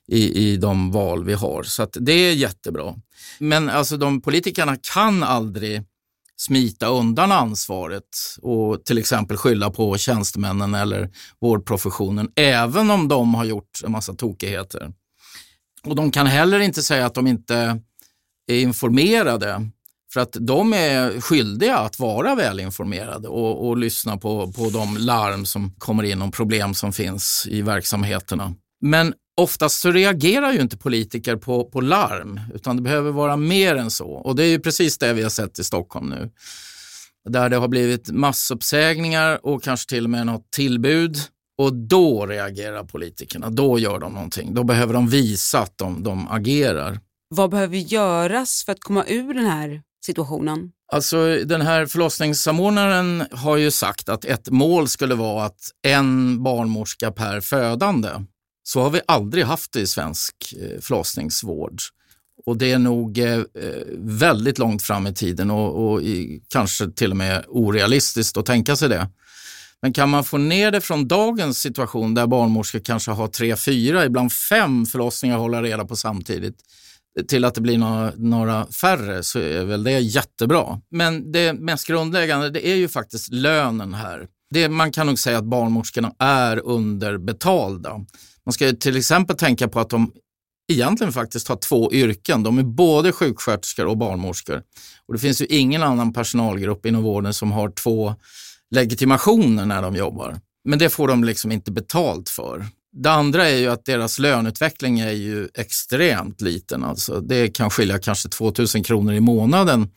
i, 0.09 0.49
i 0.49 0.57
de 0.57 0.91
val 0.93 1.25
vi 1.25 1.35
har. 1.35 1.63
Så 1.63 1.83
att 1.83 1.97
det 2.01 2.13
är 2.13 2.33
jättebra. 2.33 2.95
Men 3.39 3.71
alltså 3.71 3.97
de 3.97 4.21
politikerna 4.21 4.77
kan 4.95 5.23
aldrig 5.23 5.83
smita 6.37 6.87
undan 6.87 7.33
ansvaret 7.33 8.37
och 8.43 8.85
till 8.85 8.99
exempel 8.99 9.37
skylla 9.37 9.71
på 9.71 9.99
tjänstemännen 9.99 10.75
eller 10.75 11.11
vårdprofessionen, 11.41 12.29
även 12.37 12.91
om 12.91 13.09
de 13.09 13.35
har 13.35 13.45
gjort 13.45 13.81
en 13.85 13.93
massa 13.93 14.15
tokigheter. 14.15 14.93
Och 15.87 15.97
de 15.97 16.11
kan 16.11 16.27
heller 16.27 16.61
inte 16.61 16.83
säga 16.83 17.07
att 17.07 17.15
de 17.15 17.27
inte 17.27 17.81
är 18.47 18.61
informerade 18.61 19.69
för 20.13 20.21
att 20.21 20.37
de 20.41 20.73
är 20.73 21.21
skyldiga 21.21 21.79
att 21.79 21.99
vara 21.99 22.35
välinformerade 22.35 23.29
och, 23.29 23.69
och 23.69 23.77
lyssna 23.77 24.17
på, 24.17 24.53
på 24.53 24.71
de 24.71 24.97
larm 24.97 25.47
som 25.47 25.75
kommer 25.79 26.03
in 26.03 26.23
om 26.23 26.31
problem 26.31 26.75
som 26.75 26.93
finns 26.93 27.47
i 27.51 27.63
verksamheterna. 27.63 28.55
Men 28.81 29.15
oftast 29.37 29.81
så 29.81 29.91
reagerar 29.91 30.53
ju 30.53 30.61
inte 30.61 30.77
politiker 30.77 31.37
på, 31.37 31.65
på 31.65 31.81
larm, 31.81 32.41
utan 32.55 32.77
det 32.77 32.83
behöver 32.83 33.11
vara 33.11 33.37
mer 33.37 33.77
än 33.77 33.91
så. 33.91 34.09
Och 34.09 34.37
det 34.37 34.45
är 34.45 34.49
ju 34.49 34.61
precis 34.61 34.99
det 34.99 35.13
vi 35.13 35.23
har 35.23 35.31
sett 35.31 35.59
i 35.59 35.65
Stockholm 35.65 36.09
nu. 36.09 36.31
Där 37.29 37.49
det 37.49 37.57
har 37.57 37.69
blivit 37.69 38.11
massuppsägningar 38.11 39.47
och 39.47 39.63
kanske 39.63 39.89
till 39.89 40.05
och 40.05 40.11
med 40.11 40.27
något 40.27 40.51
tillbud. 40.51 41.17
Och 41.59 41.75
då 41.75 42.27
reagerar 42.27 42.85
politikerna, 42.85 43.51
då 43.51 43.79
gör 43.79 43.99
de 43.99 44.13
någonting. 44.13 44.55
Då 44.55 44.65
behöver 44.65 44.95
de 44.95 45.09
visa 45.09 45.59
att 45.59 45.79
de, 45.79 46.03
de 46.03 46.29
agerar. 46.29 47.01
Vad 47.29 47.51
behöver 47.51 47.77
göras 47.77 48.63
för 48.65 48.73
att 48.73 48.81
komma 48.81 49.05
ur 49.07 49.35
den 49.35 49.47
här 49.47 49.83
situationen? 50.05 50.73
Alltså 50.93 51.37
den 51.45 51.61
här 51.61 51.87
förlossningssamordnaren 51.87 53.25
har 53.31 53.57
ju 53.57 53.71
sagt 53.71 54.09
att 54.09 54.25
ett 54.25 54.51
mål 54.51 54.89
skulle 54.89 55.15
vara 55.15 55.45
att 55.45 55.61
en 55.83 56.43
barnmorska 56.43 57.13
per 57.13 57.41
födande. 57.41 58.09
Så 58.63 58.81
har 58.83 58.91
vi 58.91 59.01
aldrig 59.07 59.45
haft 59.45 59.73
det 59.73 59.81
i 59.81 59.87
svensk 59.87 60.35
eh, 60.61 60.81
förlossningsvård. 60.81 61.81
Och 62.47 62.57
det 62.57 62.73
är 62.73 62.79
nog 62.79 63.19
eh, 63.19 63.41
väldigt 63.99 64.59
långt 64.59 64.83
fram 64.83 65.07
i 65.07 65.15
tiden 65.15 65.51
och, 65.51 65.93
och 65.93 66.03
i, 66.03 66.43
kanske 66.49 66.91
till 66.91 67.11
och 67.11 67.17
med 67.17 67.45
orealistiskt 67.49 68.37
att 68.37 68.47
tänka 68.47 68.77
sig 68.77 68.89
det. 68.89 69.09
Men 69.83 69.93
kan 69.93 70.09
man 70.09 70.25
få 70.25 70.39
ner 70.39 70.71
det 70.71 70.81
från 70.81 71.09
dagens 71.09 71.59
situation 71.59 72.15
där 72.15 72.27
barnmorskor 72.27 72.79
kanske 72.79 73.11
har 73.11 73.29
tre, 73.29 73.57
fyra, 73.57 74.05
ibland 74.05 74.33
fem 74.33 74.87
förlossningar 74.87 75.35
att 75.37 75.41
hålla 75.41 75.63
reda 75.63 75.85
på 75.85 75.97
samtidigt 75.97 76.57
till 77.29 77.45
att 77.45 77.55
det 77.55 77.61
blir 77.61 77.79
några, 77.79 78.13
några 78.17 78.67
färre 78.67 79.23
så 79.23 79.39
är 79.39 79.65
väl 79.65 79.85
det 79.85 79.99
jättebra. 80.01 80.81
Men 80.91 81.33
det 81.33 81.53
mest 81.53 81.87
grundläggande 81.87 82.51
det 82.51 82.67
är 82.69 82.75
ju 82.75 82.89
faktiskt 82.89 83.33
lönen 83.33 83.95
här. 83.95 84.27
Det, 84.51 84.69
man 84.69 84.93
kan 84.93 85.07
nog 85.07 85.19
säga 85.19 85.39
att 85.39 85.45
barnmorskorna 85.45 86.13
är 86.19 86.59
underbetalda. 86.59 87.91
Man 88.47 88.53
ska 88.53 88.73
till 88.73 88.97
exempel 88.97 89.37
tänka 89.37 89.69
på 89.69 89.81
att 89.81 89.91
de 89.91 90.13
egentligen 90.73 91.13
faktiskt 91.13 91.49
har 91.49 91.57
två 91.57 91.93
yrken. 91.93 92.43
De 92.43 92.59
är 92.59 92.63
både 92.63 93.13
sjuksköterskor 93.13 93.87
och 93.87 93.99
barnmorskor. 93.99 94.63
Och 95.07 95.15
det 95.15 95.21
finns 95.21 95.43
ju 95.43 95.47
ingen 95.47 95.83
annan 95.83 96.13
personalgrupp 96.13 96.87
inom 96.87 97.03
vården 97.03 97.35
som 97.35 97.53
har 97.53 97.71
två 97.71 98.15
legitimationer 98.73 99.67
när 99.67 99.83
de 99.83 99.97
jobbar. 99.97 100.41
Men 100.65 100.79
det 100.79 100.89
får 100.89 101.09
de 101.09 101.25
liksom 101.25 101.53
inte 101.53 101.73
betalt 101.73 102.29
för. 102.29 102.67
Det 102.93 103.11
andra 103.11 103.49
är 103.49 103.57
ju 103.57 103.69
att 103.69 103.85
deras 103.85 104.19
löneutveckling 104.19 105.01
är 105.01 105.13
ju 105.13 105.49
extremt 105.55 106.41
liten. 106.41 106.85
Alltså 106.85 107.21
det 107.21 107.49
kan 107.49 107.71
skilja 107.71 107.99
kanske 107.99 108.29
2000 108.29 108.83
kronor 108.83 109.15
i 109.15 109.21
månaden 109.21 109.89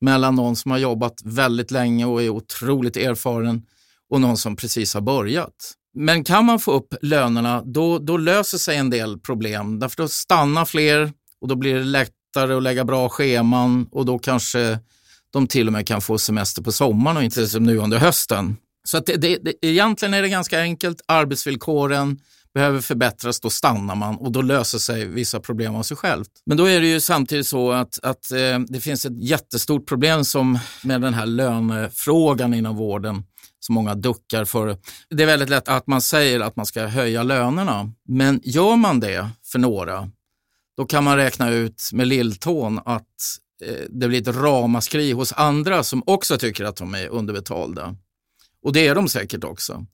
mellan 0.00 0.34
någon 0.34 0.56
som 0.56 0.70
har 0.70 0.78
jobbat 0.78 1.14
väldigt 1.24 1.70
länge 1.70 2.04
och 2.04 2.22
är 2.22 2.28
otroligt 2.28 2.96
erfaren 2.96 3.62
och 4.10 4.20
någon 4.20 4.36
som 4.36 4.56
precis 4.56 4.94
har 4.94 5.00
börjat. 5.00 5.74
Men 5.94 6.24
kan 6.24 6.44
man 6.44 6.60
få 6.60 6.72
upp 6.72 6.94
lönerna, 7.02 7.62
då, 7.62 7.98
då 7.98 8.16
löser 8.16 8.58
sig 8.58 8.76
en 8.76 8.90
del 8.90 9.18
problem. 9.18 9.78
Därför 9.78 10.02
då 10.02 10.08
stannar 10.08 10.64
fler 10.64 11.12
och 11.40 11.48
då 11.48 11.54
blir 11.54 11.74
det 11.74 11.84
lättare 11.84 12.54
att 12.54 12.62
lägga 12.62 12.84
bra 12.84 13.08
scheman 13.08 13.88
och 13.90 14.06
då 14.06 14.18
kanske 14.18 14.78
de 15.32 15.46
till 15.46 15.66
och 15.66 15.72
med 15.72 15.86
kan 15.86 16.00
få 16.00 16.18
semester 16.18 16.62
på 16.62 16.72
sommaren 16.72 17.16
och 17.16 17.22
inte 17.22 17.46
som 17.46 17.64
nu 17.64 17.78
under 17.78 17.98
hösten. 17.98 18.56
Så 18.84 18.96
att 18.96 19.06
det, 19.06 19.16
det, 19.16 19.38
det, 19.42 19.66
egentligen 19.66 20.14
är 20.14 20.22
det 20.22 20.28
ganska 20.28 20.60
enkelt. 20.60 21.00
Arbetsvillkoren, 21.06 22.18
behöver 22.54 22.80
förbättras, 22.80 23.40
då 23.40 23.50
stannar 23.50 23.94
man 23.94 24.16
och 24.16 24.32
då 24.32 24.42
löser 24.42 24.78
sig 24.78 25.06
vissa 25.06 25.40
problem 25.40 25.74
av 25.74 25.82
sig 25.82 25.96
självt. 25.96 26.30
Men 26.46 26.56
då 26.56 26.64
är 26.64 26.80
det 26.80 26.86
ju 26.86 27.00
samtidigt 27.00 27.46
så 27.46 27.72
att, 27.72 27.98
att 28.02 28.30
eh, 28.30 28.58
det 28.68 28.80
finns 28.80 29.06
ett 29.06 29.24
jättestort 29.24 29.86
problem 29.86 30.24
som 30.24 30.58
med 30.82 31.00
den 31.00 31.14
här 31.14 31.26
lönefrågan 31.26 32.54
inom 32.54 32.76
vården 32.76 33.24
som 33.60 33.74
många 33.74 33.94
duckar 33.94 34.44
för. 34.44 34.76
Det 35.10 35.22
är 35.22 35.26
väldigt 35.26 35.48
lätt 35.48 35.68
att 35.68 35.86
man 35.86 36.02
säger 36.02 36.40
att 36.40 36.56
man 36.56 36.66
ska 36.66 36.86
höja 36.86 37.22
lönerna, 37.22 37.92
men 38.08 38.40
gör 38.44 38.76
man 38.76 39.00
det 39.00 39.28
för 39.44 39.58
några, 39.58 40.10
då 40.76 40.86
kan 40.86 41.04
man 41.04 41.16
räkna 41.16 41.50
ut 41.50 41.82
med 41.92 42.06
lilltån 42.06 42.80
att 42.84 43.06
Eh, 43.60 43.84
det 43.88 44.08
blir 44.08 44.20
ett 44.20 44.36
ramaskri 44.36 45.12
hos 45.12 45.32
andra 45.32 45.82
som 45.82 46.02
också 46.06 46.38
tycker 46.38 46.64
att 46.64 46.76
de 46.76 46.94
är 46.94 47.08
underbetalda. 47.08 47.96
Och 48.62 48.72
det 48.72 48.86
är 48.86 48.94
de 48.94 49.08
säkert 49.08 49.44
också. 49.44 49.86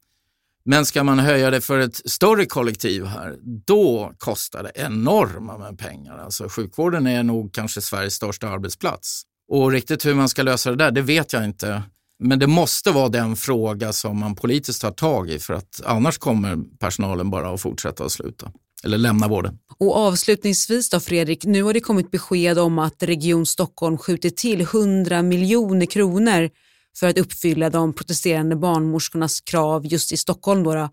Men 0.64 0.86
ska 0.86 1.04
man 1.04 1.18
höja 1.18 1.50
det 1.50 1.60
för 1.60 1.78
ett 1.78 2.10
större 2.10 2.46
kollektiv 2.46 3.04
här, 3.04 3.36
då 3.66 4.12
kostar 4.18 4.62
det 4.62 4.72
enorma 4.74 5.58
med 5.58 5.78
pengar. 5.78 6.18
Alltså 6.18 6.48
sjukvården 6.48 7.06
är 7.06 7.22
nog 7.22 7.52
kanske 7.52 7.80
Sveriges 7.80 8.14
största 8.14 8.48
arbetsplats. 8.48 9.22
Och 9.48 9.70
riktigt 9.70 10.06
hur 10.06 10.14
man 10.14 10.28
ska 10.28 10.42
lösa 10.42 10.70
det 10.70 10.76
där, 10.76 10.90
det 10.90 11.02
vet 11.02 11.32
jag 11.32 11.44
inte. 11.44 11.82
Men 12.18 12.38
det 12.38 12.46
måste 12.46 12.90
vara 12.90 13.08
den 13.08 13.36
fråga 13.36 13.92
som 13.92 14.18
man 14.18 14.34
politiskt 14.34 14.82
tar 14.82 14.90
tag 14.90 15.30
i 15.30 15.38
för 15.38 15.54
att 15.54 15.80
annars 15.84 16.18
kommer 16.18 16.78
personalen 16.78 17.30
bara 17.30 17.54
att 17.54 17.60
fortsätta 17.60 18.04
att 18.04 18.12
sluta 18.12 18.52
eller 18.84 18.98
lämna 18.98 19.28
vården. 19.28 19.58
Och 19.78 19.96
avslutningsvis 19.96 20.90
då 20.90 21.00
Fredrik, 21.00 21.44
nu 21.44 21.62
har 21.62 21.72
det 21.72 21.80
kommit 21.80 22.10
besked 22.10 22.58
om 22.58 22.78
att 22.78 23.02
Region 23.02 23.46
Stockholm 23.46 23.98
skjuter 23.98 24.30
till 24.30 24.60
100 24.60 25.22
miljoner 25.22 25.86
kronor 25.86 26.50
för 26.98 27.08
att 27.08 27.18
uppfylla 27.18 27.70
de 27.70 27.92
protesterande 27.92 28.56
barnmorskornas 28.56 29.40
krav 29.40 29.86
just 29.86 30.12
i 30.12 30.16
Stockholm. 30.16 30.62
Då, 30.62 30.88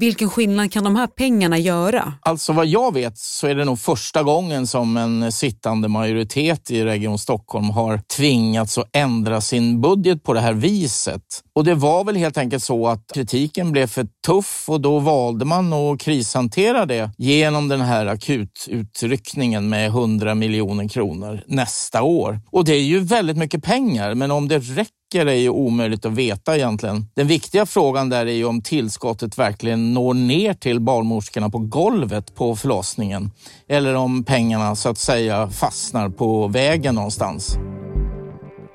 vilken 0.00 0.30
skillnad 0.30 0.72
kan 0.72 0.84
de 0.84 0.96
här 0.96 1.06
pengarna 1.06 1.58
göra? 1.58 2.14
Alltså 2.20 2.52
vad 2.52 2.66
jag 2.66 2.94
vet 2.94 3.18
så 3.18 3.46
är 3.46 3.54
det 3.54 3.64
nog 3.64 3.78
första 3.78 4.22
gången 4.22 4.66
som 4.66 4.96
en 4.96 5.32
sittande 5.32 5.88
majoritet 5.88 6.70
i 6.70 6.84
Region 6.84 7.18
Stockholm 7.18 7.70
har 7.70 8.00
tvingats 8.16 8.78
att 8.78 8.96
ändra 8.96 9.40
sin 9.40 9.80
budget 9.80 10.22
på 10.22 10.32
det 10.32 10.40
här 10.40 10.52
viset. 10.52 11.22
Och 11.54 11.64
det 11.64 11.74
var 11.74 12.04
väl 12.04 12.16
helt 12.16 12.38
enkelt 12.38 12.64
så 12.64 12.88
att 12.88 13.10
kritiken 13.14 13.72
blev 13.72 13.86
för 13.86 14.06
tuff 14.26 14.64
och 14.68 14.80
då 14.80 14.98
valde 14.98 15.44
man 15.44 15.72
att 15.72 16.00
krishantera 16.00 16.86
det 16.86 17.10
genom 17.18 17.68
den 17.68 17.80
här 17.80 18.06
akututryckningen 18.06 19.68
med 19.68 19.86
100 19.86 20.34
miljoner 20.34 20.88
kronor 20.88 21.42
nästa 21.46 22.02
år. 22.02 22.40
Och 22.50 22.64
det 22.64 22.72
är 22.72 22.82
ju 22.82 23.00
väldigt 23.00 23.36
mycket 23.36 23.64
pengar, 23.64 24.14
men 24.14 24.30
om 24.30 24.48
det 24.48 24.58
räcker 24.58 24.97
räcker 25.14 25.26
är 25.26 25.34
ju 25.34 25.48
omöjligt 25.48 26.04
att 26.04 26.12
veta 26.12 26.56
egentligen. 26.56 27.06
Den 27.14 27.26
viktiga 27.26 27.66
frågan 27.66 28.08
där 28.08 28.26
är 28.26 28.32
ju 28.32 28.44
om 28.44 28.62
tillskottet 28.62 29.38
verkligen 29.38 29.94
når 29.94 30.14
ner 30.14 30.54
till 30.54 30.80
barnmorskorna 30.80 31.50
på 31.50 31.58
golvet 31.58 32.34
på 32.34 32.56
förlossningen 32.56 33.30
eller 33.68 33.94
om 33.94 34.24
pengarna 34.24 34.76
så 34.76 34.88
att 34.88 34.98
säga 34.98 35.48
fastnar 35.48 36.08
på 36.08 36.48
vägen 36.48 36.94
någonstans. 36.94 37.56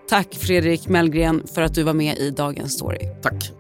Tack 0.10 0.36
Fredrik 0.36 0.88
Mellgren 0.88 1.44
för 1.54 1.62
att 1.62 1.74
du 1.74 1.84
var 1.84 1.94
med 1.94 2.18
i 2.18 2.30
Dagens 2.30 2.74
Story. 2.74 3.08
Tack. 3.22 3.52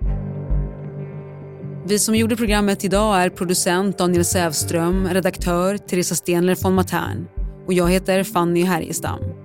Vi 1.86 2.00
som 2.00 2.16
gjorde 2.16 2.36
programmet 2.36 2.86
idag 2.86 3.24
är 3.24 3.30
producent 3.30 3.98
Daniel 3.98 4.26
Sävström, 4.26 5.08
redaktör 5.08 5.78
Teresa 5.78 6.16
Stenler 6.16 6.58
von 6.64 6.74
Matern 6.74 7.28
och 7.68 7.74
jag 7.74 7.90
heter 7.92 8.24
Fanny 8.24 8.64
Härgestam. 8.64 9.43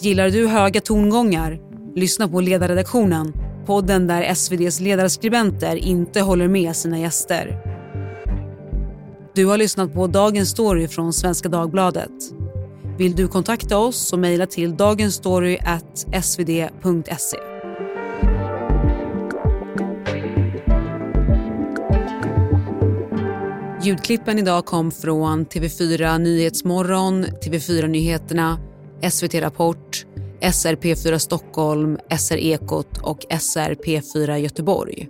Gillar 0.00 0.30
du 0.30 0.46
höga 0.46 0.80
tongångar? 0.80 1.60
Lyssna 1.94 2.28
på 2.28 2.40
Ledarredaktionen, 2.40 3.32
podden 3.66 4.06
där 4.06 4.22
SVDs 4.22 4.80
ledarskribenter 4.80 5.76
inte 5.76 6.20
håller 6.20 6.48
med 6.48 6.76
sina 6.76 6.98
gäster. 6.98 7.58
Du 9.34 9.46
har 9.46 9.56
lyssnat 9.56 9.94
på 9.94 10.06
Dagens 10.06 10.50
Story 10.50 10.88
från 10.88 11.12
Svenska 11.12 11.48
Dagbladet. 11.48 12.10
Vill 12.98 13.16
du 13.16 13.28
kontakta 13.28 13.78
oss 13.78 13.96
så 13.96 14.16
mejla 14.16 14.46
till 14.46 14.76
dagensstory.svd.se. 14.76 17.38
Ljudklippen 23.82 24.38
idag 24.38 24.66
kom 24.66 24.90
från 24.90 25.46
TV4 25.46 26.18
Nyhetsmorgon, 26.18 27.24
TV4 27.24 27.86
Nyheterna, 27.86 28.58
SVT 29.10 29.34
Rapport, 29.34 29.85
SRP4 30.40 31.18
Stockholm, 31.18 31.98
SR 32.10 32.36
Ekot 32.36 32.98
och 33.02 33.18
SRP4 33.30 34.36
Göteborg. 34.36 35.08